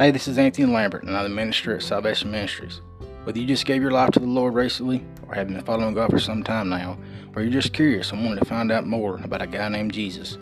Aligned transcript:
Hey, 0.00 0.10
this 0.10 0.28
is 0.28 0.38
Anthony 0.38 0.66
Lambert, 0.66 1.02
and 1.02 1.14
I'm 1.14 1.24
the 1.24 1.28
minister 1.28 1.76
at 1.76 1.82
Salvation 1.82 2.30
Ministries. 2.30 2.80
Whether 3.24 3.38
you 3.38 3.46
just 3.46 3.66
gave 3.66 3.82
your 3.82 3.90
life 3.90 4.08
to 4.12 4.18
the 4.18 4.24
Lord 4.24 4.54
recently, 4.54 5.04
or 5.28 5.34
have 5.34 5.48
been 5.48 5.62
following 5.62 5.92
God 5.92 6.08
for 6.08 6.18
some 6.18 6.42
time 6.42 6.70
now, 6.70 6.96
or 7.36 7.42
you're 7.42 7.52
just 7.52 7.74
curious 7.74 8.10
and 8.10 8.24
wanting 8.24 8.38
to 8.38 8.46
find 8.46 8.72
out 8.72 8.86
more 8.86 9.20
about 9.22 9.42
a 9.42 9.46
guy 9.46 9.68
named 9.68 9.92
Jesus, 9.92 10.38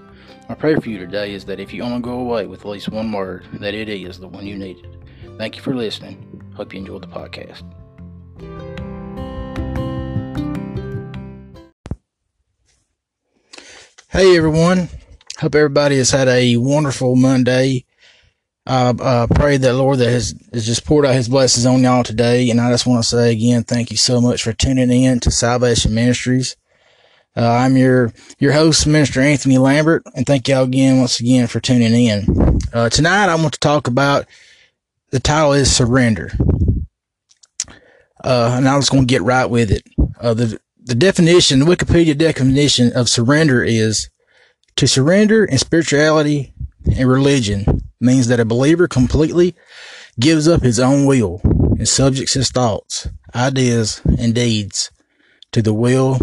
my 0.49 0.55
prayer 0.55 0.81
for 0.81 0.89
you 0.89 0.99
today 0.99 1.35
is 1.35 1.45
that 1.47 1.59
if 1.59 1.75
you 1.75 1.83
only 1.83 2.01
go 2.01 2.21
away 2.21 2.47
with 2.47 2.61
at 2.61 2.69
least 2.69 2.91
one 2.91 3.11
word, 3.11 3.47
that 3.55 3.75
it 3.75 3.89
is 3.89 4.21
the 4.21 4.29
one 4.29 4.47
you 4.47 4.57
needed. 4.57 4.97
Thank 5.39 5.57
you 5.57 5.63
for 5.63 5.75
listening. 5.75 6.41
Hope 6.55 6.73
you 6.73 6.79
enjoyed 6.79 7.03
the 7.03 7.09
podcast. 7.09 7.65
Hey 14.11 14.37
everyone. 14.37 14.89
Hope 15.41 15.57
everybody 15.57 15.97
has 15.97 16.13
had 16.13 16.29
a 16.29 16.59
wonderful 16.59 17.17
Monday. 17.17 17.87
I 18.69 18.91
uh, 18.91 19.27
pray 19.29 19.57
that 19.57 19.73
Lord 19.73 19.99
that 20.01 20.11
has, 20.11 20.35
has 20.53 20.67
just 20.67 20.85
poured 20.85 21.07
out 21.07 21.15
His 21.15 21.31
blessings 21.31 21.65
on 21.65 21.83
y'all 21.83 22.03
today, 22.03 22.51
and 22.51 22.61
I 22.61 22.71
just 22.71 22.87
want 22.87 23.03
to 23.03 23.09
say 23.09 23.33
again, 23.33 23.65
thank 23.65 23.91
you 23.91 23.97
so 23.97 24.21
much 24.21 24.43
for 24.43 24.53
tuning 24.53 24.91
in 24.91 25.21
to 25.21 25.31
Salvation 25.31 25.95
Ministries. 25.95 26.55
Uh, 27.35 27.51
I'm 27.51 27.79
your 27.79 28.13
your 28.39 28.53
host, 28.53 28.87
Minister 28.87 29.23
Anthony 29.23 29.57
Lambert, 29.57 30.03
and 30.15 30.27
thank 30.27 30.49
y'all 30.49 30.65
again 30.65 30.99
once 30.99 31.19
again 31.19 31.47
for 31.47 31.61
tuning 31.61 31.95
in. 31.95 32.59
Uh, 32.71 32.91
tonight, 32.91 33.31
I 33.31 33.37
want 33.37 33.55
to 33.55 33.61
talk 33.61 33.87
about 33.87 34.27
the 35.13 35.21
title 35.21 35.55
is 35.55 35.75
surrender, 35.75 36.31
uh, 38.23 38.55
and 38.55 38.69
I'm 38.69 38.81
just 38.81 38.91
going 38.91 39.07
to 39.07 39.15
get 39.15 39.23
right 39.23 39.47
with 39.47 39.71
it. 39.71 39.83
Uh, 40.21 40.35
the 40.35 40.61
the 40.79 40.95
definition, 40.95 41.61
the 41.61 41.65
Wikipedia 41.65 42.17
definition 42.19 42.93
of 42.95 43.09
surrender 43.09 43.65
is 43.65 44.11
to 44.77 44.87
surrender 44.87 45.47
in 45.47 45.57
spirituality 45.57 46.53
and 46.85 47.09
religion 47.09 47.78
means 48.01 48.29
that 48.29 48.41
a 48.41 48.45
believer 48.45 48.89
completely 48.89 49.55
gives 50.19 50.49
up 50.49 50.63
his 50.63 50.81
own 50.81 51.07
will 51.07 51.41
and 51.45 51.89
subjects 51.89 52.35
his 52.35 52.51
thoughts, 52.51 53.09
ideas, 53.35 54.01
and 54.19 54.35
deeds 54.35 54.91
to 55.53 55.63
the 55.63 55.75
will 55.75 56.17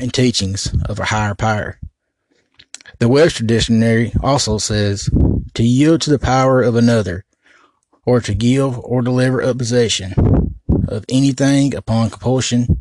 and 0.00 0.12
teachings 0.12 0.74
of 0.86 0.98
a 0.98 1.06
higher 1.06 1.34
power. 1.34 1.78
The 2.98 3.08
Webster 3.08 3.44
Dictionary 3.44 4.12
also 4.22 4.58
says 4.58 5.08
to 5.54 5.62
yield 5.62 6.00
to 6.02 6.10
the 6.10 6.18
power 6.18 6.62
of 6.62 6.74
another, 6.74 7.24
or 8.04 8.20
to 8.20 8.34
give 8.34 8.78
or 8.78 9.02
deliver 9.02 9.42
up 9.42 9.58
possession 9.58 10.14
of 10.88 11.04
anything 11.08 11.74
upon 11.74 12.10
compulsion 12.10 12.80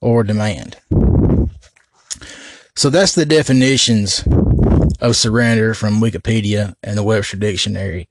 or 0.00 0.22
demand. 0.22 0.76
So 2.76 2.90
that's 2.90 3.14
the 3.14 3.26
definitions 3.26 4.22
of 5.04 5.16
surrender 5.16 5.74
from 5.74 6.00
Wikipedia 6.00 6.74
and 6.82 6.96
the 6.96 7.02
Webster 7.02 7.36
Dictionary. 7.36 8.08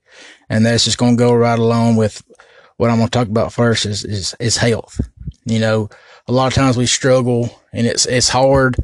And 0.48 0.64
that's 0.64 0.84
just 0.84 0.98
going 0.98 1.16
to 1.16 1.22
go 1.22 1.34
right 1.34 1.58
along 1.58 1.96
with 1.96 2.22
what 2.76 2.88
I'm 2.88 2.98
going 2.98 3.08
to 3.08 3.18
talk 3.18 3.28
about 3.28 3.52
first 3.52 3.84
is, 3.84 4.04
is, 4.04 4.34
is 4.38 4.56
health. 4.56 5.00
You 5.44 5.58
know, 5.58 5.88
a 6.28 6.32
lot 6.32 6.46
of 6.46 6.54
times 6.54 6.76
we 6.76 6.86
struggle 6.86 7.60
and 7.72 7.86
it's, 7.86 8.06
it's 8.06 8.28
hard 8.28 8.76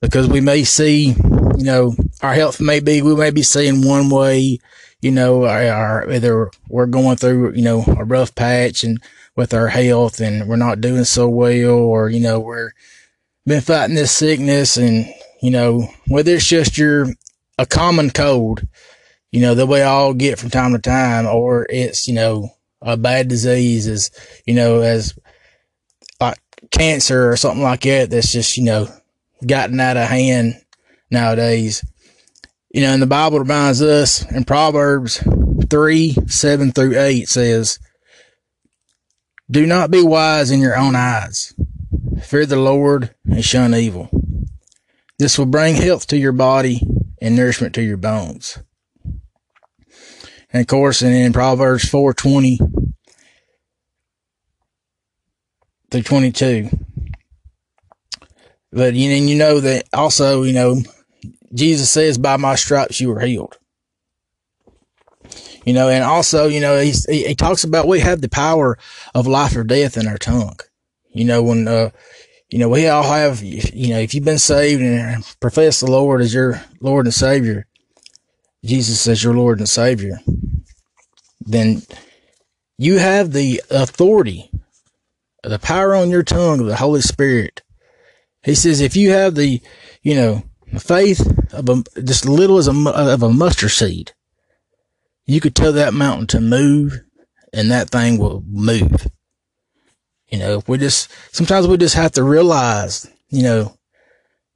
because 0.00 0.28
we 0.28 0.40
may 0.40 0.62
see, 0.62 1.08
you 1.08 1.64
know, 1.64 1.94
our 2.22 2.34
health 2.34 2.60
may 2.60 2.78
be, 2.78 3.02
we 3.02 3.16
may 3.16 3.30
be 3.30 3.42
seeing 3.42 3.86
one 3.86 4.10
way, 4.10 4.60
you 5.02 5.10
know, 5.10 5.44
our, 5.44 6.08
either 6.10 6.50
we're 6.68 6.86
going 6.86 7.16
through, 7.16 7.54
you 7.54 7.62
know, 7.62 7.84
a 7.98 8.04
rough 8.04 8.34
patch 8.34 8.84
and 8.84 9.02
with 9.34 9.52
our 9.52 9.68
health 9.68 10.20
and 10.20 10.48
we're 10.48 10.56
not 10.56 10.80
doing 10.80 11.04
so 11.04 11.28
well 11.28 11.74
or, 11.74 12.08
you 12.08 12.20
know, 12.20 12.38
we're 12.38 12.70
been 13.44 13.60
fighting 13.60 13.96
this 13.96 14.12
sickness 14.12 14.76
and, 14.76 15.06
you 15.42 15.50
know, 15.50 15.88
whether 16.08 16.32
it's 16.34 16.46
just 16.46 16.78
your 16.78 17.06
a 17.58 17.66
common 17.66 18.10
cold, 18.10 18.66
you 19.30 19.40
know, 19.40 19.54
that 19.54 19.66
we 19.66 19.80
all 19.82 20.14
get 20.14 20.38
from 20.38 20.50
time 20.50 20.72
to 20.72 20.78
time, 20.78 21.26
or 21.26 21.66
it's, 21.68 22.06
you 22.06 22.14
know, 22.14 22.50
a 22.82 22.96
bad 22.96 23.28
disease 23.28 23.86
is, 23.86 24.10
you 24.46 24.54
know, 24.54 24.80
as 24.80 25.18
like 26.20 26.38
cancer 26.70 27.30
or 27.30 27.36
something 27.36 27.62
like 27.62 27.82
that 27.82 28.10
that's 28.10 28.32
just, 28.32 28.56
you 28.56 28.64
know, 28.64 28.88
gotten 29.46 29.80
out 29.80 29.96
of 29.96 30.08
hand 30.08 30.54
nowadays. 31.10 31.84
You 32.70 32.82
know, 32.82 32.92
and 32.92 33.02
the 33.02 33.06
Bible 33.06 33.38
reminds 33.38 33.80
us 33.80 34.30
in 34.30 34.44
Proverbs 34.44 35.22
3 35.70 36.16
7 36.26 36.72
through 36.72 36.98
8 36.98 37.28
says, 37.28 37.78
Do 39.50 39.66
not 39.66 39.90
be 39.90 40.02
wise 40.02 40.50
in 40.50 40.60
your 40.60 40.76
own 40.76 40.94
eyes. 40.94 41.54
Fear 42.22 42.46
the 42.46 42.56
Lord 42.56 43.14
and 43.24 43.44
shun 43.44 43.74
evil. 43.74 44.10
This 45.18 45.38
will 45.38 45.46
bring 45.46 45.76
health 45.76 46.06
to 46.08 46.18
your 46.18 46.32
body 46.32 46.82
and 47.20 47.36
nourishment 47.36 47.74
to 47.74 47.82
your 47.82 47.96
bones. 47.96 48.58
And 50.52 50.60
of 50.60 50.66
course, 50.66 51.02
and 51.02 51.14
in 51.14 51.32
Proverbs 51.32 51.84
4:20 51.84 52.58
through 55.90 56.02
22. 56.02 56.70
But 58.72 58.94
you 58.94 59.10
know, 59.10 59.26
you 59.26 59.36
know 59.36 59.60
that 59.60 59.84
also, 59.92 60.42
you 60.42 60.52
know, 60.52 60.82
Jesus 61.54 61.90
says, 61.90 62.18
"By 62.18 62.36
my 62.36 62.54
stripes 62.54 63.00
you 63.00 63.08
were 63.08 63.20
healed." 63.20 63.58
You 65.64 65.72
know, 65.72 65.88
and 65.88 66.04
also, 66.04 66.46
you 66.46 66.60
know, 66.60 66.80
he, 66.80 66.92
he 67.08 67.34
talks 67.34 67.64
about 67.64 67.88
we 67.88 67.98
have 67.98 68.20
the 68.20 68.28
power 68.28 68.78
of 69.14 69.26
life 69.26 69.56
or 69.56 69.64
death 69.64 69.96
in 69.96 70.06
our 70.06 70.18
tongue. 70.18 70.58
You 71.08 71.24
know, 71.24 71.42
when 71.42 71.66
uh, 71.66 71.90
you 72.48 72.58
know, 72.58 72.68
we 72.68 72.86
all 72.86 73.02
have, 73.02 73.42
you 73.42 73.90
know, 73.90 73.98
if 73.98 74.14
you've 74.14 74.24
been 74.24 74.38
saved 74.38 74.80
and 74.80 75.24
profess 75.40 75.80
the 75.80 75.90
Lord 75.90 76.20
as 76.20 76.32
your 76.32 76.62
Lord 76.80 77.06
and 77.06 77.14
Savior, 77.14 77.66
Jesus 78.64 79.06
as 79.08 79.22
your 79.22 79.34
Lord 79.34 79.58
and 79.58 79.68
Savior, 79.68 80.18
then 81.40 81.82
you 82.78 82.98
have 82.98 83.32
the 83.32 83.62
authority, 83.70 84.50
the 85.42 85.58
power 85.58 85.94
on 85.94 86.10
your 86.10 86.22
tongue 86.22 86.60
of 86.60 86.66
the 86.66 86.76
Holy 86.76 87.00
Spirit. 87.00 87.62
He 88.44 88.54
says, 88.54 88.80
if 88.80 88.96
you 88.96 89.10
have 89.10 89.34
the, 89.34 89.60
you 90.02 90.14
know, 90.14 90.44
faith 90.78 91.20
of 91.52 91.68
a, 91.68 91.82
just 92.02 92.26
little 92.26 92.58
as 92.58 92.68
a, 92.68 92.90
of 92.90 93.22
a 93.22 93.30
mustard 93.30 93.70
seed, 93.70 94.12
you 95.24 95.40
could 95.40 95.56
tell 95.56 95.72
that 95.72 95.94
mountain 95.94 96.28
to 96.28 96.40
move 96.40 97.00
and 97.52 97.70
that 97.70 97.90
thing 97.90 98.18
will 98.18 98.44
move. 98.46 99.08
You 100.28 100.38
know, 100.38 100.62
we 100.66 100.78
just, 100.78 101.10
sometimes 101.32 101.66
we 101.66 101.76
just 101.76 101.94
have 101.94 102.12
to 102.12 102.24
realize, 102.24 103.08
you 103.28 103.42
know, 103.42 103.76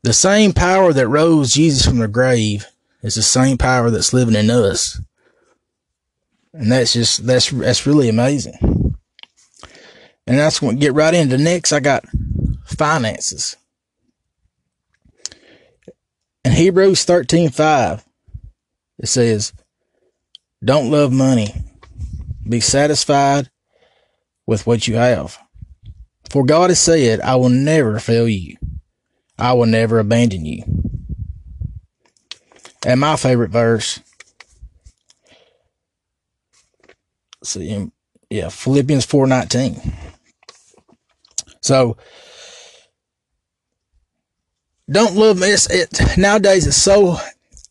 the 0.02 0.12
same 0.12 0.52
power 0.52 0.92
that 0.92 1.08
rose 1.08 1.52
Jesus 1.52 1.86
from 1.86 1.98
the 1.98 2.08
grave 2.08 2.66
is 3.02 3.14
the 3.14 3.22
same 3.22 3.58
power 3.58 3.90
that's 3.90 4.12
living 4.12 4.34
in 4.34 4.50
us. 4.50 5.00
And 6.52 6.72
that's 6.72 6.92
just, 6.92 7.26
that's, 7.26 7.50
that's 7.50 7.86
really 7.86 8.08
amazing. 8.08 8.96
And 10.26 10.38
that's 10.38 10.60
what 10.60 10.78
get 10.78 10.94
right 10.94 11.14
into 11.14 11.38
next. 11.38 11.72
I 11.72 11.80
got 11.80 12.04
finances. 12.64 13.56
In 16.44 16.52
Hebrews 16.52 17.04
13, 17.04 17.50
5, 17.50 18.04
it 18.98 19.06
says, 19.06 19.52
don't 20.64 20.90
love 20.90 21.12
money. 21.12 21.54
Be 22.48 22.60
satisfied 22.60 23.50
with 24.46 24.66
what 24.66 24.88
you 24.88 24.96
have. 24.96 25.38
For 26.30 26.44
God 26.44 26.70
has 26.70 26.78
said, 26.78 27.20
I 27.20 27.36
will 27.36 27.48
never 27.48 27.98
fail 27.98 28.28
you. 28.28 28.56
I 29.38 29.52
will 29.52 29.66
never 29.66 29.98
abandon 29.98 30.44
you. 30.44 30.62
And 32.86 33.00
my 33.00 33.16
favorite 33.16 33.50
verse, 33.50 34.00
see, 37.42 37.90
yeah, 38.30 38.48
Philippians 38.48 39.06
4.19. 39.06 39.92
So, 41.60 41.96
don't 44.90 45.14
love 45.14 45.40
it's 45.42 45.70
it 45.70 46.18
nowadays 46.18 46.66
it's 46.66 46.76
so 46.76 47.16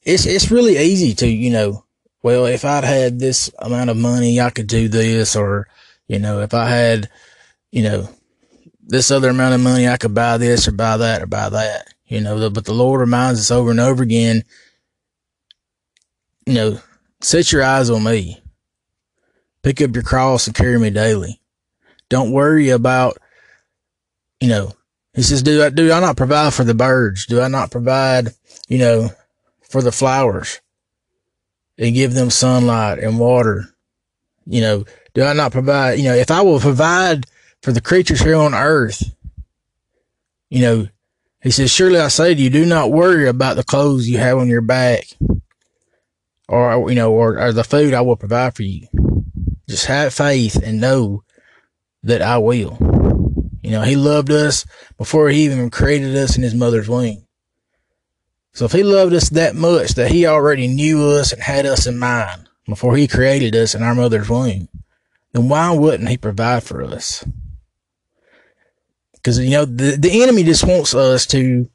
it's 0.04 0.26
it's 0.26 0.52
really 0.52 0.78
easy 0.78 1.14
to 1.14 1.28
you 1.28 1.50
know 1.50 1.84
well 2.24 2.46
if 2.46 2.64
i'd 2.64 2.86
had 2.86 3.20
this 3.20 3.52
amount 3.60 3.90
of 3.90 3.98
money 3.98 4.40
i 4.40 4.50
could 4.50 4.68
do 4.68 4.88
this 4.88 5.36
or 5.36 5.68
you 6.08 6.18
know 6.18 6.40
if 6.40 6.54
i 6.54 6.70
had 6.70 7.10
you 7.72 7.84
know 7.84 8.08
this 8.90 9.12
other 9.12 9.30
amount 9.30 9.54
of 9.54 9.62
money, 9.62 9.88
I 9.88 9.98
could 9.98 10.16
buy 10.16 10.38
this 10.38 10.68
or 10.68 10.72
buy 10.72 10.98
that 10.98 11.22
or 11.22 11.28
buy 11.28 11.50
that. 11.50 11.94
You 12.08 12.22
know, 12.22 12.50
but 12.50 12.66
the 12.66 12.74
Lord 12.74 13.00
reminds 13.00 13.40
us 13.40 13.52
over 13.52 13.70
and 13.70 13.80
over 13.80 14.02
again, 14.02 14.44
you 16.48 16.54
know, 16.54 16.80
set 17.22 17.52
your 17.52 17.64
eyes 17.64 17.92
on 17.92 18.04
me. 18.04 18.42
Pick 19.62 19.80
up 19.82 19.94
your 19.94 20.04
cross 20.04 20.48
and 20.48 20.56
carry 20.56 20.80
me 20.80 20.90
daily. 20.90 21.40
Don't 22.10 22.32
worry 22.32 22.70
about, 22.70 23.20
you 24.40 24.50
know, 24.50 24.74
he 25.14 25.22
says, 25.22 25.44
do 25.44 25.64
I, 25.64 25.70
do 25.70 25.92
I 25.92 26.00
not 26.00 26.18
provide 26.18 26.56
for 26.56 26.64
the 26.64 26.74
birds? 26.74 27.28
Do 27.28 27.42
I 27.42 27.48
not 27.48 27.70
provide, 27.70 28.30
you 28.68 28.80
know, 28.80 29.10
for 29.62 29.84
the 29.84 29.92
flowers 29.92 30.62
and 31.78 31.94
give 31.94 32.16
them 32.16 32.32
sunlight 32.32 32.98
and 32.98 33.20
water? 33.20 33.66
You 34.48 34.62
know, 34.62 34.86
do 35.14 35.24
I 35.24 35.34
not 35.34 35.52
provide, 35.52 36.00
you 36.00 36.06
know, 36.06 36.16
if 36.16 36.32
I 36.32 36.42
will 36.42 36.60
provide 36.60 37.26
for 37.62 37.72
the 37.72 37.82
creatures 37.82 38.22
here 38.22 38.36
on 38.36 38.54
earth. 38.54 39.04
You 40.50 40.62
know, 40.62 40.88
he 41.42 41.52
says, 41.52 41.72
Surely 41.72 42.00
I 42.00 42.08
say 42.08 42.34
to 42.34 42.42
you, 42.42 42.50
do 42.50 42.66
not 42.66 42.92
worry 42.92 43.28
about 43.28 43.56
the 43.56 43.64
clothes 43.64 44.10
you 44.10 44.18
have 44.18 44.38
on 44.38 44.48
your 44.48 44.62
back 44.62 45.06
or, 46.48 46.90
you 46.90 46.96
know, 46.96 47.12
or, 47.12 47.40
or 47.40 47.54
the 47.54 47.64
food 47.64 47.94
I 47.94 48.02
will 48.02 48.16
provide 48.16 48.56
for 48.56 48.64
you. 48.64 48.88
Just 49.68 49.86
have 49.86 50.14
faith 50.14 50.56
and 50.56 50.82
know 50.82 51.24
that 52.04 52.22
I 52.22 52.40
will. 52.40 52.78
You 53.62 53.72
know, 53.72 53.82
he 53.84 53.96
loved 53.96 54.32
us 54.32 54.66
before 54.98 55.30
he 55.30 55.46
even 55.46 55.70
created 55.70 56.16
us 56.16 56.36
in 56.36 56.44
his 56.44 56.56
mother's 56.56 56.90
womb. 56.90 57.26
So 58.54 58.66
if 58.66 58.72
he 58.72 58.84
loved 58.84 59.14
us 59.14 59.30
that 59.30 59.56
much 59.56 59.92
that 59.92 60.12
he 60.12 60.26
already 60.26 60.68
knew 60.68 61.08
us 61.12 61.32
and 61.32 61.42
had 61.42 61.66
us 61.66 61.86
in 61.86 62.00
mind 62.00 62.50
before 62.66 62.96
he 62.96 63.08
created 63.08 63.56
us 63.56 63.76
in 63.76 63.84
our 63.84 63.94
mother's 63.94 64.30
womb, 64.30 64.70
then 65.34 65.50
why 65.50 65.72
wouldn't 65.72 66.10
he 66.10 66.18
provide 66.18 66.64
for 66.64 66.84
us? 66.84 67.24
Because, 69.22 69.40
you 69.40 69.52
know, 69.52 69.66
the, 69.66 69.98
the 69.98 70.24
enemy 70.24 70.44
just 70.44 70.66
wants 70.66 70.96
us 70.96 71.26
to, 71.28 71.70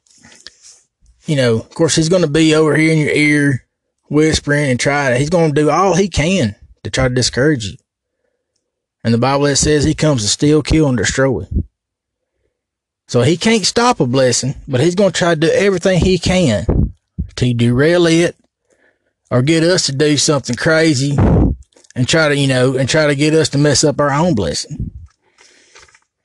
you 1.25 1.35
know, 1.35 1.57
of 1.57 1.69
course, 1.69 1.95
he's 1.95 2.09
going 2.09 2.23
to 2.23 2.27
be 2.27 2.55
over 2.55 2.75
here 2.75 2.91
in 2.91 2.97
your 2.97 3.11
ear 3.11 3.67
whispering 4.09 4.69
and 4.69 4.79
trying. 4.79 5.13
To, 5.13 5.19
he's 5.19 5.29
going 5.29 5.53
to 5.53 5.61
do 5.61 5.69
all 5.69 5.95
he 5.95 6.09
can 6.09 6.55
to 6.83 6.89
try 6.89 7.07
to 7.07 7.13
discourage 7.13 7.65
you. 7.65 7.77
And 9.03 9.13
the 9.13 9.19
Bible 9.19 9.55
says 9.55 9.83
he 9.83 9.93
comes 9.93 10.23
to 10.23 10.27
steal, 10.27 10.63
kill, 10.63 10.87
and 10.87 10.97
destroy. 10.97 11.45
So 13.07 13.21
he 13.21 13.37
can't 13.37 13.65
stop 13.65 13.99
a 13.99 14.07
blessing, 14.07 14.55
but 14.67 14.81
he's 14.81 14.95
going 14.95 15.11
to 15.11 15.17
try 15.17 15.35
to 15.35 15.39
do 15.39 15.51
everything 15.51 15.99
he 15.99 16.17
can 16.17 16.93
to 17.35 17.53
derail 17.53 18.07
it 18.07 18.35
or 19.29 19.43
get 19.43 19.63
us 19.63 19.85
to 19.85 19.91
do 19.91 20.17
something 20.17 20.55
crazy 20.55 21.15
and 21.95 22.07
try 22.07 22.29
to, 22.29 22.35
you 22.35 22.47
know, 22.47 22.75
and 22.77 22.89
try 22.89 23.05
to 23.07 23.15
get 23.15 23.33
us 23.33 23.49
to 23.49 23.57
mess 23.57 23.83
up 23.83 23.99
our 23.99 24.11
own 24.11 24.33
blessing. 24.33 24.84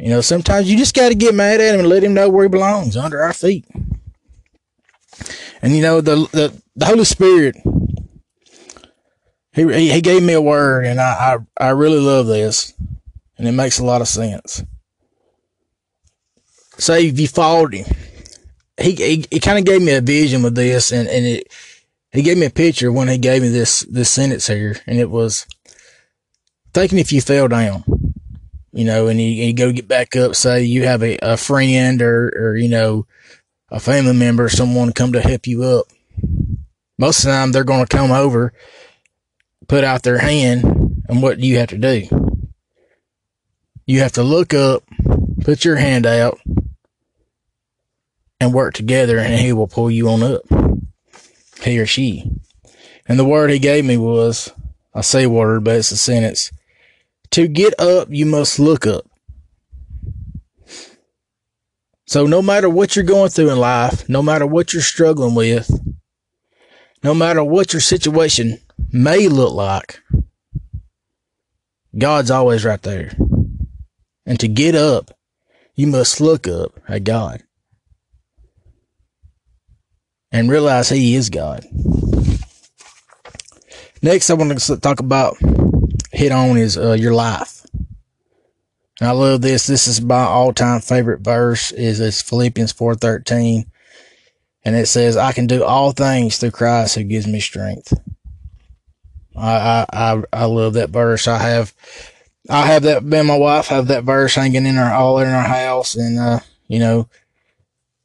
You 0.00 0.08
know, 0.08 0.22
sometimes 0.22 0.70
you 0.70 0.78
just 0.78 0.96
got 0.96 1.10
to 1.10 1.14
get 1.14 1.34
mad 1.34 1.60
at 1.60 1.74
him 1.74 1.80
and 1.80 1.88
let 1.88 2.02
him 2.02 2.14
know 2.14 2.30
where 2.30 2.44
he 2.44 2.48
belongs 2.48 2.96
under 2.96 3.20
our 3.20 3.34
feet. 3.34 3.66
And 5.60 5.76
you 5.76 5.82
know, 5.82 6.00
the 6.00 6.26
the, 6.32 6.62
the 6.74 6.86
Holy 6.86 7.04
Spirit, 7.04 7.56
he, 9.52 9.90
he 9.90 10.00
gave 10.00 10.22
me 10.22 10.32
a 10.32 10.40
word, 10.40 10.86
and 10.86 10.98
I, 10.98 11.36
I 11.60 11.66
I 11.66 11.68
really 11.70 12.00
love 12.00 12.26
this, 12.26 12.72
and 13.36 13.46
it 13.46 13.52
makes 13.52 13.78
a 13.78 13.84
lot 13.84 14.00
of 14.00 14.08
sense. 14.08 14.64
Say 16.78 17.08
if 17.08 17.20
you 17.20 17.28
followed 17.28 17.74
him, 17.74 17.94
he 18.80 18.94
he, 18.94 19.26
he 19.30 19.38
kind 19.38 19.58
of 19.58 19.66
gave 19.66 19.82
me 19.82 19.92
a 19.92 20.00
vision 20.00 20.42
with 20.42 20.54
this, 20.54 20.92
and 20.92 21.08
and 21.08 21.26
it 21.26 21.52
he 22.10 22.22
gave 22.22 22.38
me 22.38 22.46
a 22.46 22.50
picture 22.50 22.90
when 22.90 23.08
he 23.08 23.18
gave 23.18 23.42
me 23.42 23.48
this 23.48 23.80
this 23.80 24.10
sentence 24.10 24.46
here, 24.46 24.76
and 24.86 24.98
it 24.98 25.10
was 25.10 25.46
thinking 26.72 26.98
if 26.98 27.12
you 27.12 27.20
fell 27.20 27.48
down 27.48 27.84
you 28.72 28.84
know, 28.84 29.08
and 29.08 29.20
you, 29.20 29.26
you 29.26 29.52
go 29.52 29.72
get 29.72 29.88
back 29.88 30.14
up, 30.16 30.34
say 30.34 30.62
you 30.62 30.84
have 30.84 31.02
a, 31.02 31.18
a 31.22 31.36
friend 31.36 32.00
or, 32.02 32.28
or, 32.36 32.56
you 32.56 32.68
know, 32.68 33.06
a 33.70 33.80
family 33.80 34.12
member, 34.12 34.48
someone 34.48 34.92
come 34.92 35.12
to 35.12 35.20
help 35.20 35.46
you 35.46 35.62
up. 35.62 35.86
Most 36.98 37.20
of 37.20 37.26
the 37.26 37.30
time 37.30 37.52
they're 37.52 37.64
going 37.64 37.84
to 37.84 37.96
come 37.96 38.10
over, 38.10 38.52
put 39.68 39.84
out 39.84 40.02
their 40.02 40.18
hand, 40.18 40.64
and 41.08 41.22
what 41.22 41.38
do 41.38 41.46
you 41.46 41.58
have 41.58 41.70
to 41.70 41.78
do? 41.78 42.06
You 43.86 44.00
have 44.00 44.12
to 44.12 44.22
look 44.22 44.54
up, 44.54 44.84
put 45.42 45.64
your 45.64 45.76
hand 45.76 46.06
out, 46.06 46.38
and 48.38 48.54
work 48.54 48.74
together, 48.74 49.18
and 49.18 49.34
he 49.34 49.52
will 49.52 49.66
pull 49.66 49.90
you 49.90 50.08
on 50.08 50.22
up. 50.22 50.42
He 51.62 51.78
or 51.78 51.86
she. 51.86 52.30
And 53.06 53.18
the 53.18 53.24
word 53.24 53.50
he 53.50 53.58
gave 53.58 53.84
me 53.84 53.96
was, 53.96 54.52
I 54.94 55.00
say 55.00 55.26
word, 55.26 55.64
but 55.64 55.76
it's 55.76 55.90
a 55.90 55.96
sentence 55.96 56.50
to 57.32 57.48
get 57.48 57.78
up, 57.78 58.08
you 58.10 58.26
must 58.26 58.58
look 58.58 58.86
up. 58.86 59.06
So 62.06 62.26
no 62.26 62.42
matter 62.42 62.68
what 62.68 62.96
you're 62.96 63.04
going 63.04 63.30
through 63.30 63.50
in 63.50 63.58
life, 63.58 64.08
no 64.08 64.20
matter 64.20 64.46
what 64.46 64.72
you're 64.72 64.82
struggling 64.82 65.34
with, 65.36 65.70
no 67.04 67.14
matter 67.14 67.44
what 67.44 67.72
your 67.72 67.80
situation 67.80 68.58
may 68.90 69.28
look 69.28 69.54
like, 69.54 70.00
God's 71.96 72.30
always 72.30 72.64
right 72.64 72.82
there. 72.82 73.12
And 74.26 74.38
to 74.40 74.48
get 74.48 74.74
up, 74.74 75.16
you 75.74 75.86
must 75.86 76.20
look 76.20 76.48
up 76.48 76.78
at 76.88 77.04
God 77.04 77.42
and 80.32 80.50
realize 80.50 80.88
He 80.88 81.14
is 81.14 81.30
God. 81.30 81.64
Next, 84.02 84.30
I 84.30 84.34
want 84.34 84.58
to 84.58 84.76
talk 84.78 84.98
about 84.98 85.36
hit 86.20 86.32
on 86.32 86.58
is 86.58 86.76
uh, 86.76 86.92
your 86.92 87.14
life. 87.14 87.64
And 89.00 89.08
I 89.08 89.12
love 89.12 89.40
this. 89.40 89.66
This 89.66 89.88
is 89.88 90.02
my 90.02 90.20
all-time 90.20 90.82
favorite 90.82 91.22
verse. 91.22 91.72
Is 91.72 91.98
it's 91.98 92.20
Philippians 92.20 92.72
four 92.72 92.94
thirteen, 92.94 93.70
and 94.62 94.76
it 94.76 94.86
says, 94.86 95.16
"I 95.16 95.32
can 95.32 95.46
do 95.46 95.64
all 95.64 95.92
things 95.92 96.36
through 96.36 96.50
Christ 96.50 96.96
who 96.96 97.04
gives 97.04 97.26
me 97.26 97.40
strength." 97.40 97.94
I 99.34 99.86
I 99.90 100.22
I, 100.30 100.44
love 100.44 100.74
that 100.74 100.90
verse. 100.90 101.26
I 101.26 101.38
have 101.38 101.72
I 102.50 102.66
have 102.66 102.82
that. 102.82 103.02
Me 103.02 103.18
and 103.18 103.28
my 103.28 103.38
wife 103.38 103.68
have 103.68 103.86
that 103.86 104.04
verse 104.04 104.34
hanging 104.34 104.66
in 104.66 104.76
our 104.76 104.92
all 104.92 105.18
in 105.20 105.28
our 105.28 105.42
house, 105.42 105.94
and 105.94 106.18
uh, 106.18 106.40
you 106.68 106.80
know, 106.80 107.08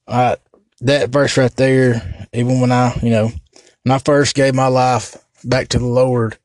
I 0.07 0.37
that 0.79 1.09
verse 1.09 1.35
right 1.35 1.53
there. 1.57 2.27
Even 2.31 2.61
when 2.61 2.71
I 2.71 2.97
you 3.03 3.09
know 3.09 3.33
when 3.83 3.91
I 3.91 3.99
first 3.99 4.35
gave 4.35 4.55
my 4.55 4.67
life 4.67 5.17
back 5.43 5.67
to 5.69 5.79
the 5.79 5.85
Lord, 5.85 6.37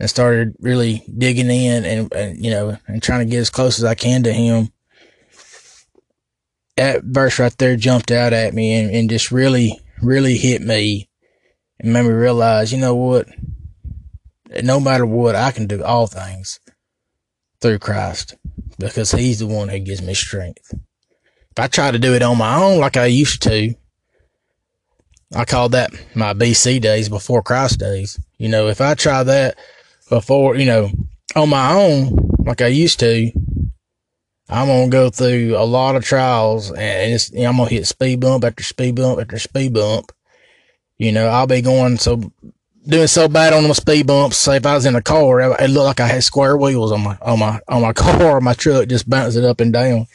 and 0.00 0.08
started 0.08 0.54
really 0.60 1.04
digging 1.16 1.50
in 1.50 1.84
and, 1.84 2.12
and, 2.12 2.44
you 2.44 2.50
know 2.50 2.76
and 2.86 3.02
trying 3.02 3.26
to 3.26 3.30
get 3.30 3.40
as 3.40 3.50
close 3.50 3.78
as 3.78 3.84
I 3.84 3.94
can 3.94 4.22
to 4.24 4.32
him. 4.32 4.70
That 6.76 7.02
verse 7.04 7.38
right 7.38 7.56
there 7.58 7.76
jumped 7.76 8.10
out 8.10 8.32
at 8.32 8.54
me 8.54 8.74
and, 8.74 8.94
and 8.94 9.10
just 9.10 9.32
really, 9.32 9.80
really 10.00 10.36
hit 10.36 10.62
me 10.62 11.08
and 11.80 11.92
made 11.92 12.02
me 12.02 12.10
realize, 12.10 12.72
you 12.72 12.78
know 12.78 12.94
what? 12.94 13.26
No 14.62 14.78
matter 14.78 15.04
what, 15.04 15.34
I 15.34 15.50
can 15.50 15.66
do 15.66 15.82
all 15.82 16.06
things 16.06 16.60
through 17.60 17.80
Christ 17.80 18.36
because 18.78 19.10
He's 19.10 19.40
the 19.40 19.46
one 19.46 19.68
who 19.68 19.80
gives 19.80 20.00
me 20.00 20.14
strength. 20.14 20.72
If 20.72 21.58
I 21.58 21.66
try 21.66 21.90
to 21.90 21.98
do 21.98 22.14
it 22.14 22.22
on 22.22 22.38
my 22.38 22.62
own 22.62 22.78
like 22.78 22.96
I 22.96 23.06
used 23.06 23.42
to, 23.42 23.74
I 25.34 25.44
call 25.44 25.68
that 25.70 25.90
my 26.14 26.32
BC 26.32 26.80
days 26.80 27.08
before 27.08 27.42
Christ 27.42 27.80
days. 27.80 28.18
You 28.38 28.48
know, 28.48 28.68
if 28.68 28.80
I 28.80 28.94
try 28.94 29.24
that 29.24 29.58
before, 30.08 30.56
you 30.56 30.66
know, 30.66 30.90
on 31.36 31.48
my 31.48 31.72
own, 31.72 32.30
like 32.38 32.60
I 32.60 32.68
used 32.68 33.00
to, 33.00 33.30
I'm 34.48 34.66
gonna 34.66 34.88
go 34.88 35.10
through 35.10 35.56
a 35.56 35.64
lot 35.64 35.96
of 35.96 36.04
trials 36.04 36.72
and 36.72 37.20
I'm 37.36 37.56
gonna 37.56 37.68
hit 37.68 37.86
speed 37.86 38.20
bump 38.20 38.44
after 38.44 38.62
speed 38.62 38.96
bump 38.96 39.20
after 39.20 39.38
speed 39.38 39.74
bump. 39.74 40.12
You 40.96 41.12
know, 41.12 41.28
I'll 41.28 41.46
be 41.46 41.60
going 41.60 41.98
so 41.98 42.32
doing 42.86 43.06
so 43.06 43.28
bad 43.28 43.52
on 43.52 43.64
the 43.64 43.74
speed 43.74 44.06
bumps. 44.06 44.38
Say 44.38 44.56
if 44.56 44.66
I 44.66 44.74
was 44.74 44.86
in 44.86 44.96
a 44.96 45.02
car, 45.02 45.40
it 45.40 45.70
looked 45.70 45.84
like 45.84 46.00
I 46.00 46.06
had 46.06 46.24
square 46.24 46.56
wheels 46.56 46.92
on 46.92 47.02
my 47.02 47.18
on 47.20 47.38
my 47.38 47.60
on 47.68 47.82
my 47.82 47.92
car 47.94 48.40
my 48.40 48.54
truck, 48.54 48.88
just 48.88 49.08
bouncing 49.08 49.44
up 49.44 49.60
and 49.60 49.72
down. 49.72 50.06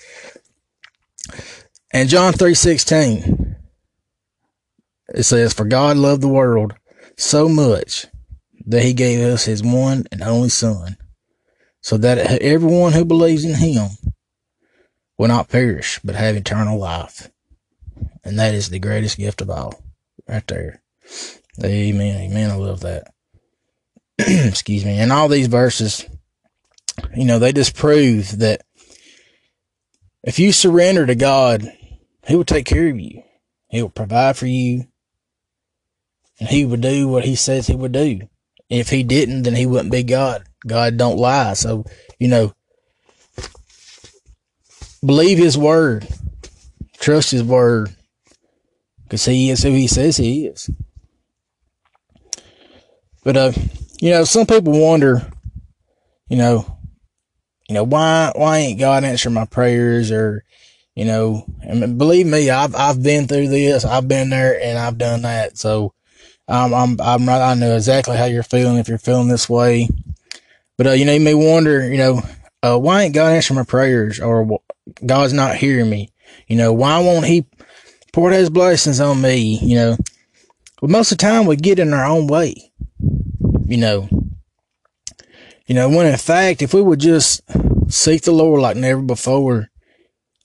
And 1.94 2.10
John 2.10 2.34
three 2.34 2.56
sixteen, 2.56 3.56
it 5.10 5.24
says, 5.24 5.54
"For 5.54 5.66
God 5.66 5.96
loved 5.96 6.24
the 6.24 6.28
world 6.28 6.74
so 7.16 7.48
much 7.48 8.08
that 8.66 8.84
he 8.84 8.94
gave 8.94 9.20
us 9.26 9.46
his 9.46 9.64
one 9.64 10.06
and 10.12 10.22
only 10.22 10.50
son, 10.50 10.98
so 11.82 11.98
that 11.98 12.42
everyone 12.42 12.94
who 12.94 13.06
believes 13.06 13.44
in 13.44 13.56
him 13.56 13.90
will 15.18 15.28
not 15.28 15.50
perish, 15.50 16.00
but 16.04 16.16
have 16.16 16.36
eternal 16.36 16.80
life. 16.80 17.30
And 18.24 18.40
that 18.40 18.54
is 18.54 18.70
the 18.70 18.80
greatest 18.80 19.18
gift 19.18 19.42
of 19.42 19.50
all, 19.50 19.84
right 20.28 20.46
there. 20.48 20.82
Amen. 21.64 22.22
Amen. 22.22 22.52
I 22.52 22.56
love 22.56 22.82
that. 22.82 23.14
Excuse 24.18 24.86
me. 24.86 24.98
And 24.98 25.12
all 25.12 25.28
these 25.28 25.48
verses, 25.48 26.06
you 27.16 27.26
know, 27.26 27.40
they 27.40 27.52
just 27.52 27.76
prove 27.76 28.40
that 28.40 28.64
if 30.24 30.40
you 30.40 30.52
surrender 30.52 31.06
to 31.06 31.16
God, 31.16 31.72
He 32.26 32.36
will 32.36 32.46
take 32.46 32.66
care 32.66 32.88
of 32.88 33.00
you. 33.00 33.24
He 33.68 33.82
will 33.82 33.90
provide 33.90 34.38
for 34.38 34.48
you. 34.48 34.86
And 36.40 36.50
He 36.50 36.66
will 36.66 36.78
do 36.78 37.08
what 37.08 37.26
He 37.26 37.36
says 37.36 37.68
He 37.68 37.76
will 37.76 37.90
do. 37.90 38.22
If 38.70 38.90
he 38.90 39.04
didn't, 39.04 39.44
then 39.44 39.56
he 39.56 39.66
wouldn't 39.66 39.92
be 39.92 40.04
God. 40.04 40.44
God 40.66 40.98
don't 40.98 41.18
lie. 41.18 41.54
So, 41.54 41.86
you 42.20 42.28
know, 42.28 42.54
believe 45.06 45.38
his 45.38 45.58
word. 45.58 46.08
Trust 47.00 47.32
his 47.32 47.44
word. 47.44 47.96
Because 49.04 49.26
he 49.26 49.50
is 49.50 49.62
who 49.62 49.72
he 49.72 49.88
says 49.88 50.18
he 50.18 50.48
is. 50.48 50.70
But, 53.24 53.38
uh, 53.38 53.52
you 54.02 54.10
know, 54.10 54.24
some 54.24 54.46
people 54.46 54.80
wonder, 54.80 55.22
you 56.28 56.38
know, 56.38 56.66
you 57.70 57.76
know, 57.76 57.84
why, 57.84 58.32
why 58.36 58.58
ain't 58.58 58.80
God 58.80 59.04
answering 59.04 59.36
my 59.36 59.46
prayers 59.46 60.12
or, 60.12 60.44
you 60.96 61.06
know, 61.06 61.46
and 61.62 61.98
believe 61.98 62.28
me, 62.28 62.50
I've, 62.50 62.76
I've 62.76 63.02
been 63.02 63.28
through 63.28 63.48
this. 63.48 63.86
I've 63.86 64.08
been 64.08 64.30
there 64.30 64.62
and 64.62 64.78
I've 64.78 64.98
done 64.98 65.22
that. 65.22 65.58
So, 65.58 65.94
um, 66.48 66.74
I'm, 66.74 67.02
I'm 67.02 67.26
not, 67.26 67.42
I 67.42 67.54
know 67.54 67.76
exactly 67.76 68.18
how 68.18 68.26
you're 68.26 68.44
feeling 68.44 68.78
if 68.78 68.88
you're 68.88 68.98
feeling 68.98 69.28
this 69.28 69.50
way. 69.50 69.90
But, 70.78 70.88
uh, 70.88 70.92
you 70.92 71.06
know, 71.06 71.14
you 71.14 71.20
may 71.20 71.34
wonder, 71.34 71.88
you 71.88 71.98
know, 71.98 72.22
uh, 72.62 72.78
why 72.78 73.04
ain't 73.04 73.14
God 73.14 73.34
answering 73.34 73.58
my 73.58 73.64
prayers 73.64 74.20
or 74.20 74.60
God's 75.06 75.34
not 75.34 75.56
hearing 75.56 75.90
me? 75.90 76.10
You 76.48 76.58
know, 76.58 76.74
why 76.74 77.00
won't 77.00 77.26
He 77.26 77.46
pour 78.12 78.32
His 78.32 78.50
blessings 78.50 79.00
on 79.00 79.22
me? 79.22 79.60
You 79.62 79.76
know, 79.76 79.98
well, 80.82 80.92
most 80.92 81.12
of 81.12 81.18
the 81.18 81.24
time 81.24 81.46
we 81.46 81.56
get 81.56 81.80
in 81.80 81.94
our 81.94 82.06
own 82.06 82.28
way. 82.28 82.72
You 83.66 83.78
know, 83.78 84.10
You 85.66 85.76
know, 85.76 85.90
when 85.90 86.06
in 86.06 86.18
fact, 86.18 86.62
if 86.62 86.74
we 86.74 86.82
would 86.82 87.00
just 87.00 87.42
seek 87.90 88.24
the 88.24 88.32
Lord 88.32 88.62
like 88.62 88.76
never 88.76 89.02
before 89.02 89.70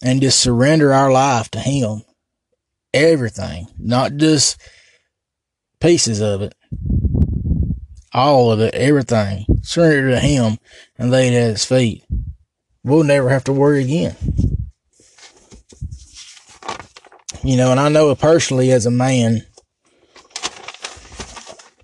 and 0.02 0.21
just 0.21 0.40
surrender 0.40 0.93
our 0.93 1.11
life 1.11 1.50
to 1.50 1.59
Him, 1.59 2.02
everything, 2.95 3.67
not 3.78 4.17
just 4.17 4.61
pieces 5.80 6.20
of 6.20 6.42
it, 6.42 6.54
all 8.12 8.50
of 8.50 8.61
it, 8.61 8.75
everything, 8.75 9.47
surrender 9.62 10.11
to 10.11 10.20
Him 10.20 10.58
and 10.99 11.11
lay 11.11 11.28
it 11.28 11.35
at 11.35 11.50
His 11.50 11.64
feet, 11.64 12.04
we'll 12.82 13.04
never 13.04 13.28
have 13.28 13.44
to 13.44 13.52
worry 13.52 13.82
again. 13.82 14.16
You 17.44 17.56
know, 17.56 17.70
and 17.70 17.78
I 17.78 17.88
know 17.88 18.14
personally 18.14 18.73
as 18.73 18.87
a 18.87 18.90
man, 18.90 19.42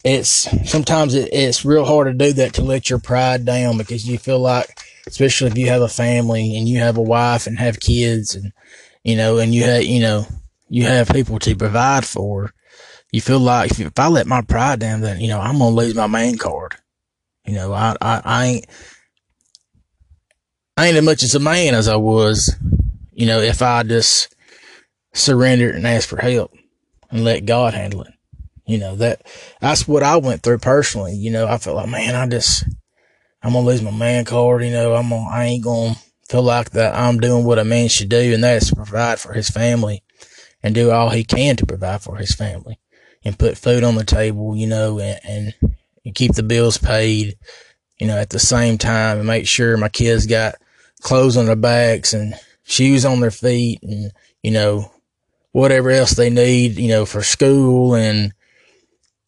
it's 0.04 0.48
sometimes 0.70 1.14
it, 1.14 1.30
it's 1.32 1.64
real 1.64 1.84
hard 1.84 2.06
to 2.06 2.12
do 2.12 2.32
that 2.34 2.54
to 2.54 2.62
let 2.62 2.90
your 2.90 2.98
pride 2.98 3.44
down 3.44 3.78
because 3.78 4.06
you 4.06 4.18
feel 4.18 4.38
like, 4.38 4.68
especially 5.06 5.50
if 5.50 5.58
you 5.58 5.68
have 5.68 5.82
a 5.82 5.88
family 5.88 6.56
and 6.56 6.68
you 6.68 6.78
have 6.80 6.98
a 6.98 7.02
wife 7.02 7.46
and 7.46 7.58
have 7.58 7.80
kids 7.80 8.34
and, 8.34 8.52
you 9.02 9.16
know, 9.16 9.38
and 9.38 9.54
you 9.54 9.64
have, 9.64 9.84
you 9.84 10.00
know, 10.00 10.26
you 10.68 10.84
have 10.84 11.08
people 11.08 11.38
to 11.38 11.56
provide 11.56 12.04
for. 12.04 12.52
You 13.14 13.20
feel 13.20 13.38
like 13.38 13.70
if, 13.70 13.78
if 13.78 13.96
I 13.96 14.08
let 14.08 14.26
my 14.26 14.42
pride 14.42 14.80
down, 14.80 15.00
then, 15.00 15.20
you 15.20 15.28
know, 15.28 15.38
I'm 15.38 15.58
going 15.58 15.70
to 15.70 15.80
lose 15.80 15.94
my 15.94 16.08
man 16.08 16.36
card. 16.36 16.74
You 17.46 17.54
know, 17.54 17.72
I, 17.72 17.94
I, 18.00 18.20
I 18.24 18.46
ain't, 18.46 18.66
I 20.76 20.88
ain't 20.88 20.96
as 20.96 21.04
much 21.04 21.22
as 21.22 21.32
a 21.36 21.38
man 21.38 21.76
as 21.76 21.86
I 21.86 21.94
was, 21.94 22.56
you 23.12 23.26
know, 23.26 23.38
if 23.38 23.62
I 23.62 23.84
just 23.84 24.34
surrendered 25.12 25.76
and 25.76 25.86
asked 25.86 26.08
for 26.08 26.20
help 26.20 26.54
and 27.08 27.22
let 27.22 27.46
God 27.46 27.72
handle 27.72 28.02
it. 28.02 28.12
You 28.66 28.78
know, 28.78 28.96
that, 28.96 29.24
that's 29.60 29.86
what 29.86 30.02
I 30.02 30.16
went 30.16 30.42
through 30.42 30.58
personally. 30.58 31.14
You 31.14 31.30
know, 31.30 31.46
I 31.46 31.58
felt 31.58 31.76
like, 31.76 31.88
man, 31.88 32.16
I 32.16 32.26
just, 32.26 32.64
I'm 33.44 33.52
going 33.52 33.64
to 33.64 33.70
lose 33.70 33.80
my 33.80 33.92
man 33.92 34.24
card. 34.24 34.64
You 34.64 34.72
know, 34.72 34.92
I'm 34.96 35.10
going 35.10 35.24
to, 35.24 35.30
I 35.32 35.44
ain't 35.44 35.62
going 35.62 35.94
to 35.94 36.00
feel 36.28 36.42
like 36.42 36.70
that 36.70 36.96
I'm 36.96 37.20
doing 37.20 37.44
what 37.44 37.60
a 37.60 37.64
man 37.64 37.86
should 37.86 38.08
do. 38.08 38.34
And 38.34 38.42
that 38.42 38.60
is 38.60 38.70
to 38.70 38.74
provide 38.74 39.20
for 39.20 39.34
his 39.34 39.50
family 39.50 40.02
and 40.64 40.74
do 40.74 40.90
all 40.90 41.10
he 41.10 41.22
can 41.22 41.54
to 41.54 41.64
provide 41.64 42.02
for 42.02 42.16
his 42.16 42.34
family 42.34 42.80
and 43.24 43.38
put 43.38 43.58
food 43.58 43.84
on 43.84 43.94
the 43.94 44.04
table, 44.04 44.56
you 44.56 44.66
know, 44.66 44.98
and, 44.98 45.20
and, 45.24 46.14
keep 46.14 46.34
the 46.34 46.42
bills 46.42 46.76
paid, 46.76 47.34
you 47.98 48.06
know, 48.06 48.18
at 48.18 48.28
the 48.28 48.38
same 48.38 48.76
time 48.76 49.16
and 49.16 49.26
make 49.26 49.48
sure 49.48 49.74
my 49.78 49.88
kids 49.88 50.26
got 50.26 50.54
clothes 51.00 51.34
on 51.34 51.46
their 51.46 51.56
backs 51.56 52.12
and 52.12 52.34
shoes 52.64 53.06
on 53.06 53.20
their 53.20 53.30
feet 53.30 53.82
and, 53.82 54.12
you 54.42 54.50
know, 54.50 54.92
whatever 55.52 55.90
else 55.90 56.10
they 56.10 56.28
need, 56.28 56.76
you 56.76 56.88
know, 56.88 57.06
for 57.06 57.22
school 57.22 57.94
and, 57.94 58.34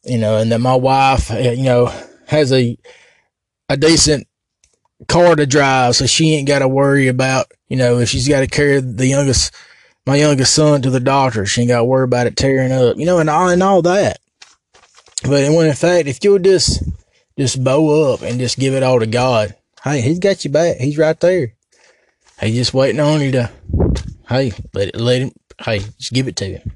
you 0.05 0.19
know, 0.19 0.37
and 0.37 0.53
that 0.53 0.61
my 0.61 0.75
wife, 0.75 1.31
uh, 1.31 1.39
you 1.39 1.65
know, 1.65 1.87
has 2.27 2.53
a 2.53 2.77
a 3.69 3.77
decent 3.77 4.27
car 5.09 5.35
to 5.37 5.47
drive, 5.47 5.97
so 5.97 6.07
she 6.07 6.35
ain't 6.35 6.49
got 6.49 6.61
to 6.61 6.69
worry 6.69 7.09
about, 7.09 7.47
you 7.69 7.77
know, 7.77 7.99
if 7.99 8.09
she's 8.09 8.29
got 8.29 8.41
to 8.41 8.47
carry 8.47 8.81
the 8.81 9.07
youngest, 9.07 9.55
my 10.07 10.17
youngest 10.17 10.55
son 10.55 10.83
to 10.83 10.91
the 10.91 11.01
doctor, 11.01 11.45
she 11.47 11.63
ain't 11.63 11.69
got 11.69 11.79
to 11.79 11.85
worry 11.85 12.05
about 12.05 12.27
it 12.27 12.37
tearing 12.37 12.73
up, 12.73 12.97
you 12.97 13.07
know, 13.07 13.19
and 13.19 13.29
all 13.29 13.49
and 13.49 13.63
all 13.63 13.83
that. 13.83 14.19
But 15.23 15.51
when 15.53 15.67
in 15.67 15.75
fact, 15.75 16.09
if 16.09 16.23
you'll 16.23 16.39
just 16.39 16.83
just 17.39 17.63
bow 17.63 18.13
up 18.13 18.23
and 18.23 18.39
just 18.39 18.59
give 18.59 18.75
it 18.75 18.83
all 18.83 19.01
to 19.01 19.07
God, 19.07 19.57
hey, 19.83 20.01
He's 20.01 20.19
got 20.19 20.45
you 20.45 20.51
back. 20.51 20.77
He's 20.77 20.97
right 20.97 21.19
there. 21.21 21.55
He's 22.41 22.55
just 22.55 22.75
waiting 22.75 23.01
on 23.01 23.21
you 23.23 23.33
to, 23.33 23.51
hey, 24.29 24.53
let 24.75 24.89
it, 24.89 24.97
let 24.97 25.23
him, 25.23 25.33
hey, 25.63 25.79
just 25.99 26.13
give 26.13 26.29
it 26.29 26.37
to 26.37 26.59
him. 26.59 26.73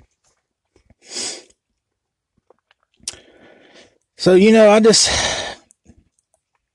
So, 4.16 4.34
you 4.34 4.52
know, 4.52 4.70
I 4.70 4.80
just, 4.80 5.10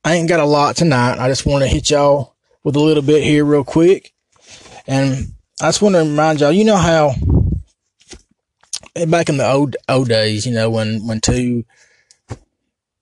I 0.04 0.14
ain't 0.14 0.30
got 0.30 0.40
a 0.40 0.46
lot 0.46 0.76
tonight. 0.76 1.18
I 1.18 1.28
just 1.30 1.46
want 1.48 1.64
to 1.64 1.68
hit 1.68 1.90
y'all 1.90 2.36
with 2.64 2.76
a 2.76 2.80
little 2.80 3.04
bit 3.04 3.24
here 3.24 3.44
real 3.44 3.64
quick. 3.64 4.14
And 4.86 5.34
I 5.62 5.70
just 5.70 5.82
want 5.82 5.96
to 5.96 6.00
remind 6.00 6.42
y'all, 6.42 6.52
you 6.52 6.66
know 6.66 6.76
how 6.76 7.14
back 9.08 9.30
in 9.30 9.38
the 9.38 9.50
old, 9.50 9.78
old 9.88 10.10
days, 10.10 10.46
you 10.46 10.54
know, 10.54 10.70
when, 10.70 11.08
when 11.08 11.22
two, 11.22 11.64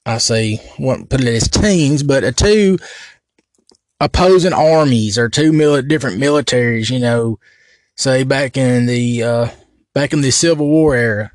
I 0.06 0.20
say, 0.20 0.62
want 0.78 1.10
put 1.10 1.22
it 1.22 1.28
as 1.28 1.48
teams, 1.48 2.04
but 2.04 2.24
a 2.24 2.32
two 2.32 2.78
opposing 4.00 4.54
armies 4.54 5.18
or 5.18 5.30
two 5.30 5.52
mil- 5.52 5.82
different 5.82 6.22
militaries, 6.22 6.92
you 6.92 7.00
know, 7.00 7.40
say 7.96 8.24
back 8.24 8.56
in 8.56 8.86
the, 8.86 9.24
uh, 9.24 9.50
back 9.96 10.14
in 10.14 10.22
the 10.22 10.30
Civil 10.30 10.68
War 10.68 10.96
era, 10.96 11.32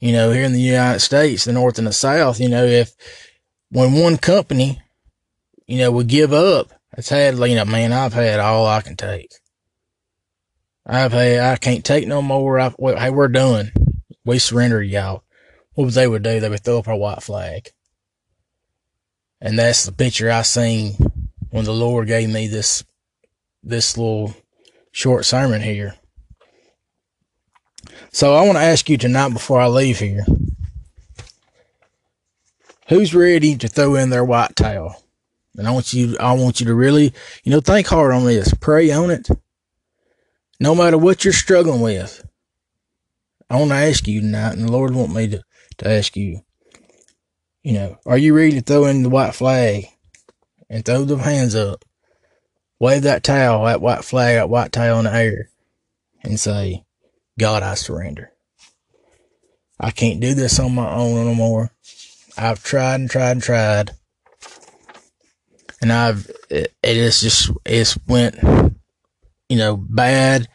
you 0.00 0.12
know, 0.12 0.32
here 0.32 0.44
in 0.44 0.52
the 0.52 0.60
United 0.60 1.00
States, 1.00 1.46
the 1.46 1.52
North 1.52 1.78
and 1.78 1.86
the 1.86 1.94
South, 1.94 2.40
you 2.40 2.50
know, 2.50 2.64
if 2.64 2.94
when 3.70 3.94
one 3.94 4.18
company, 4.18 4.82
you 5.66 5.78
know, 5.78 5.90
would 5.92 6.08
give 6.08 6.34
up, 6.34 6.74
it's 6.92 7.08
had, 7.08 7.38
you 7.38 7.54
know, 7.54 7.64
man, 7.64 7.94
I've 7.94 8.12
had 8.12 8.38
all 8.38 8.66
I 8.66 8.82
can 8.82 8.96
take. 8.96 9.30
I've 10.86 11.12
had, 11.12 11.40
I 11.40 11.56
can't 11.56 11.84
take 11.84 12.06
no 12.06 12.22
more. 12.22 12.60
I, 12.60 12.72
well, 12.78 12.96
hey, 12.96 13.10
we're 13.10 13.28
done. 13.28 13.72
We 14.24 14.38
surrender, 14.38 14.82
y'all. 14.82 15.24
What 15.74 15.86
would 15.86 15.94
they 15.94 16.06
would 16.06 16.22
do? 16.22 16.38
They 16.38 16.48
would 16.48 16.62
throw 16.62 16.78
up 16.78 16.88
our 16.88 16.96
white 16.96 17.22
flag. 17.22 17.70
And 19.40 19.58
that's 19.58 19.84
the 19.84 19.92
picture 19.92 20.30
I 20.30 20.42
seen 20.42 20.94
when 21.50 21.64
the 21.64 21.74
Lord 21.74 22.06
gave 22.06 22.28
me 22.28 22.46
this, 22.46 22.84
this 23.62 23.98
little 23.98 24.34
short 24.92 25.24
sermon 25.24 25.60
here. 25.60 25.96
So 28.12 28.34
I 28.34 28.46
want 28.46 28.56
to 28.56 28.64
ask 28.64 28.88
you 28.88 28.96
tonight 28.96 29.30
before 29.30 29.60
I 29.60 29.66
leave 29.66 29.98
here. 29.98 30.24
Who's 32.88 33.14
ready 33.14 33.56
to 33.56 33.68
throw 33.68 33.96
in 33.96 34.10
their 34.10 34.24
white 34.24 34.54
towel? 34.54 35.02
And 35.56 35.66
I 35.66 35.72
want 35.72 35.92
you, 35.92 36.16
I 36.18 36.32
want 36.34 36.60
you 36.60 36.66
to 36.66 36.74
really, 36.74 37.12
you 37.42 37.50
know, 37.50 37.60
think 37.60 37.88
hard 37.88 38.12
on 38.12 38.24
this. 38.24 38.54
Pray 38.54 38.90
on 38.92 39.10
it. 39.10 39.28
No 40.58 40.74
matter 40.74 40.98
what 40.98 41.24
you're 41.24 41.32
struggling 41.32 41.80
with. 41.80 42.24
I 43.48 43.58
want 43.58 43.70
to 43.70 43.76
ask 43.76 44.08
you 44.08 44.20
tonight, 44.20 44.54
and 44.54 44.68
the 44.68 44.72
Lord 44.72 44.94
want 44.94 45.14
me 45.14 45.28
to, 45.28 45.42
to 45.78 45.88
ask 45.88 46.16
you, 46.16 46.40
you 47.62 47.72
know, 47.74 47.98
are 48.04 48.18
you 48.18 48.34
ready 48.34 48.52
to 48.52 48.60
throw 48.60 48.86
in 48.86 49.02
the 49.02 49.08
white 49.08 49.34
flag 49.34 49.86
and 50.68 50.84
throw 50.84 51.04
the 51.04 51.16
hands 51.16 51.54
up? 51.54 51.84
Wave 52.78 53.02
that 53.02 53.22
towel, 53.22 53.64
that 53.64 53.80
white 53.80 54.04
flag, 54.04 54.36
that 54.36 54.50
white 54.50 54.72
towel 54.72 54.98
in 54.98 55.04
the 55.04 55.14
air 55.14 55.50
and 56.22 56.38
say, 56.38 56.84
God, 57.38 57.62
I 57.62 57.74
surrender. 57.74 58.32
I 59.78 59.90
can't 59.90 60.20
do 60.20 60.34
this 60.34 60.58
on 60.58 60.74
my 60.74 60.90
own 60.90 61.26
no 61.26 61.34
more. 61.34 61.70
I've 62.36 62.62
tried 62.62 62.96
and 62.96 63.10
tried 63.10 63.32
and 63.32 63.42
tried. 63.42 63.90
And 65.80 65.92
I've, 65.92 66.30
it, 66.50 66.74
it 66.82 66.96
is 66.96 67.20
just, 67.20 67.50
it's 67.64 67.98
went, 68.06 68.36
you 69.48 69.56
know, 69.56 69.76
bad 69.76 70.48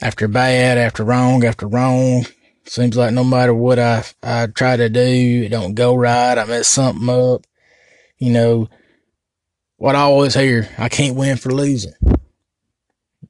after 0.00 0.28
bad 0.28 0.78
after 0.78 1.04
wrong 1.04 1.44
after 1.44 1.66
wrong. 1.66 2.26
Seems 2.64 2.96
like 2.96 3.14
no 3.14 3.24
matter 3.24 3.54
what 3.54 3.78
I, 3.78 4.04
I 4.22 4.46
try 4.46 4.76
to 4.76 4.88
do, 4.88 5.42
it 5.44 5.48
don't 5.48 5.74
go 5.74 5.94
right. 5.94 6.36
I 6.36 6.44
mess 6.44 6.68
something 6.68 7.08
up. 7.08 7.46
You 8.18 8.30
know, 8.30 8.68
what 9.76 9.94
I 9.94 10.00
always 10.00 10.34
hear, 10.34 10.68
I 10.76 10.88
can't 10.88 11.16
win 11.16 11.36
for 11.38 11.50
losing. 11.50 11.94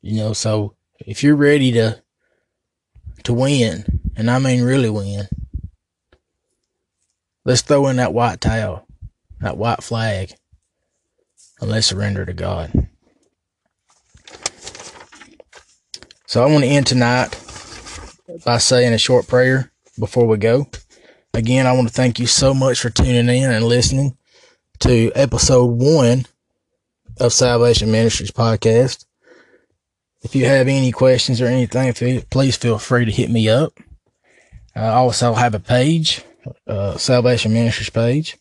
You 0.00 0.16
know, 0.16 0.32
so 0.32 0.75
if 0.98 1.22
you're 1.22 1.37
ready 1.37 1.72
to 1.72 2.02
to 3.25 3.32
win, 3.32 3.84
and 4.16 4.30
I 4.30 4.38
mean 4.38 4.62
really 4.62 4.90
win. 4.90 5.28
Let's 7.44 7.62
throw 7.62 7.87
in 7.88 7.96
that 7.96 8.12
white 8.12 8.40
towel, 8.40 8.87
that 9.40 9.56
white 9.56 9.82
flag, 9.82 10.32
and 11.60 11.70
let's 11.70 11.87
surrender 11.87 12.25
to 12.26 12.32
God. 12.32 12.88
So 16.28 16.42
I 16.42 16.47
want 16.52 16.62
to 16.62 16.68
end 16.68 16.87
tonight 16.87 17.30
by 18.44 18.58
saying 18.58 18.92
a 18.92 18.99
short 18.99 19.26
prayer 19.26 19.73
before 19.99 20.26
we 20.26 20.37
go. 20.37 20.68
Again, 21.32 21.66
I 21.66 21.73
want 21.73 21.88
to 21.88 21.94
thank 21.94 22.18
you 22.18 22.26
so 22.26 22.52
much 22.52 22.80
for 22.80 22.90
tuning 22.90 23.35
in 23.35 23.50
and 23.50 23.64
listening 23.64 24.14
to 24.80 25.11
episode 25.14 25.80
one 25.80 26.26
of 27.18 27.32
Salvation 27.32 27.90
Ministries 27.90 28.30
podcast. 28.30 29.06
If 30.20 30.37
you 30.37 30.44
have 30.44 30.68
any 30.68 30.92
questions 30.92 31.40
or 31.40 31.47
anything, 31.47 32.23
please 32.28 32.56
feel 32.56 32.78
free 32.78 33.06
to 33.06 33.11
hit 33.11 33.30
me 33.30 33.49
up. 33.49 33.73
I 34.76 34.88
also 34.88 35.32
have 35.32 35.54
a 35.54 35.61
page, 35.61 36.20
uh, 36.66 36.99
Salvation 36.99 37.54
Ministries 37.54 37.88
page. 37.88 38.37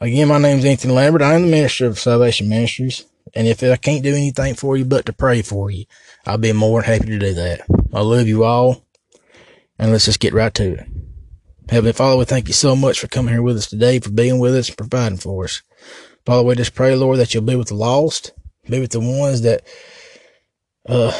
Again, 0.00 0.28
my 0.28 0.38
name 0.38 0.60
is 0.60 0.64
Anthony 0.64 0.94
Lambert. 0.94 1.22
I 1.22 1.34
am 1.34 1.42
the 1.42 1.50
minister 1.50 1.86
of 1.86 1.98
Salvation 1.98 2.48
Ministries. 2.48 3.04
And 3.34 3.48
if 3.48 3.62
I 3.62 3.76
can't 3.76 4.02
do 4.02 4.14
anything 4.14 4.54
for 4.54 4.76
you 4.76 4.84
but 4.84 5.06
to 5.06 5.12
pray 5.12 5.42
for 5.42 5.70
you, 5.70 5.86
I'll 6.26 6.38
be 6.38 6.52
more 6.52 6.80
than 6.80 6.90
happy 6.90 7.10
to 7.10 7.18
do 7.18 7.34
that. 7.34 7.62
I 7.92 8.00
love 8.00 8.28
you 8.28 8.44
all. 8.44 8.84
And 9.78 9.90
let's 9.90 10.04
just 10.04 10.20
get 10.20 10.34
right 10.34 10.54
to 10.54 10.74
it. 10.74 10.86
Heavenly 11.68 11.92
Father, 11.92 12.18
we 12.18 12.24
thank 12.26 12.46
you 12.46 12.54
so 12.54 12.76
much 12.76 13.00
for 13.00 13.08
coming 13.08 13.34
here 13.34 13.42
with 13.42 13.56
us 13.56 13.66
today, 13.66 13.98
for 13.98 14.10
being 14.10 14.38
with 14.38 14.54
us 14.54 14.68
and 14.68 14.76
providing 14.76 15.18
for 15.18 15.44
us. 15.44 15.62
Father, 16.24 16.44
we 16.44 16.54
just 16.54 16.74
pray, 16.74 16.94
Lord, 16.94 17.18
that 17.18 17.34
you'll 17.34 17.42
be 17.42 17.56
with 17.56 17.68
the 17.68 17.74
lost, 17.74 18.32
be 18.68 18.80
with 18.80 18.92
the 18.92 19.00
ones 19.00 19.42
that 19.42 19.66
uh, 20.88 21.12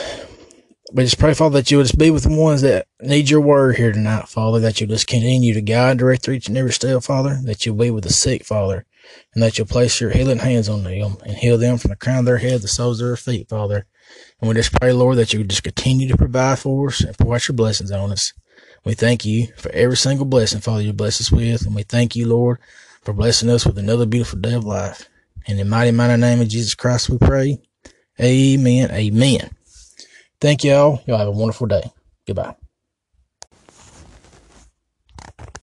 we 0.92 1.04
just 1.04 1.18
pray, 1.18 1.34
Father, 1.34 1.58
that 1.58 1.70
you 1.70 1.78
would 1.78 1.84
just 1.84 1.98
be 1.98 2.10
with 2.10 2.22
the 2.22 2.36
ones 2.36 2.62
that 2.62 2.86
need 3.00 3.28
your 3.28 3.40
word 3.40 3.76
here 3.76 3.90
tonight, 3.90 4.28
Father, 4.28 4.60
that 4.60 4.80
you'll 4.80 4.90
just 4.90 5.06
continue 5.06 5.52
to 5.54 5.60
guide 5.60 5.98
direct 5.98 6.28
each 6.28 6.46
and 6.46 6.56
every 6.56 6.72
step, 6.72 7.02
Father, 7.02 7.40
that 7.44 7.66
you'll 7.66 7.74
be 7.74 7.90
with 7.90 8.04
the 8.04 8.12
sick, 8.12 8.44
Father, 8.44 8.86
and 9.34 9.42
that 9.42 9.58
you'll 9.58 9.66
place 9.66 10.00
your 10.00 10.10
healing 10.10 10.38
hands 10.38 10.68
on 10.68 10.84
them 10.84 11.16
and 11.24 11.36
heal 11.36 11.58
them 11.58 11.78
from 11.78 11.90
the 11.90 11.96
crown 11.96 12.20
of 12.20 12.24
their 12.24 12.38
head 12.38 12.52
to 12.52 12.58
the 12.60 12.68
soles 12.68 13.00
of 13.00 13.06
their 13.06 13.16
feet, 13.16 13.48
Father. 13.48 13.86
And 14.40 14.48
we 14.48 14.54
just 14.54 14.78
pray, 14.78 14.92
Lord, 14.92 15.16
that 15.18 15.32
you 15.32 15.40
would 15.40 15.50
just 15.50 15.62
continue 15.62 16.08
to 16.08 16.16
provide 16.16 16.58
for 16.58 16.88
us 16.88 17.00
and 17.00 17.16
pour 17.16 17.34
out 17.34 17.48
your 17.48 17.56
blessings 17.56 17.90
on 17.90 18.12
us. 18.12 18.32
We 18.84 18.94
thank 18.94 19.24
you 19.24 19.48
for 19.56 19.70
every 19.72 19.96
single 19.96 20.26
blessing, 20.26 20.60
Father, 20.60 20.82
you 20.82 20.92
bless 20.92 21.20
us 21.20 21.32
with. 21.32 21.64
And 21.64 21.74
we 21.74 21.82
thank 21.82 22.14
you, 22.14 22.28
Lord, 22.28 22.58
for 23.02 23.12
blessing 23.14 23.48
us 23.50 23.66
with 23.66 23.78
another 23.78 24.06
beautiful 24.06 24.38
day 24.38 24.54
of 24.54 24.64
life. 24.64 25.08
In 25.46 25.56
the 25.56 25.64
mighty, 25.64 25.90
mighty 25.90 26.20
name 26.20 26.40
of 26.40 26.48
Jesus 26.48 26.74
Christ, 26.74 27.10
we 27.10 27.18
pray. 27.18 27.58
Amen. 28.20 28.90
Amen. 28.90 29.50
Thank 30.40 30.64
y'all. 30.64 31.02
Y'all 31.06 31.18
have 31.18 31.28
a 31.28 31.32
wonderful 31.32 31.66
day. 31.66 31.90
Goodbye. 32.26 32.54